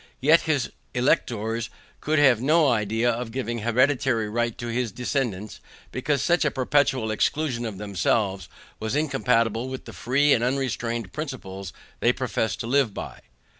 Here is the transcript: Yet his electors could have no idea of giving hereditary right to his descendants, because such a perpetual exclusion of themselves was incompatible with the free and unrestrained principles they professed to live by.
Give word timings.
Yet 0.19 0.41
his 0.49 0.71
electors 0.95 1.69
could 1.99 2.17
have 2.17 2.41
no 2.41 2.69
idea 2.69 3.07
of 3.11 3.31
giving 3.31 3.59
hereditary 3.59 4.27
right 4.27 4.57
to 4.57 4.65
his 4.65 4.91
descendants, 4.91 5.59
because 5.91 6.23
such 6.23 6.43
a 6.43 6.49
perpetual 6.49 7.11
exclusion 7.11 7.65
of 7.65 7.77
themselves 7.77 8.49
was 8.79 8.95
incompatible 8.95 9.69
with 9.69 9.85
the 9.85 9.93
free 9.93 10.33
and 10.33 10.43
unrestrained 10.43 11.13
principles 11.13 11.71
they 11.99 12.13
professed 12.13 12.59
to 12.61 12.65
live 12.67 12.95
by. 12.95 13.19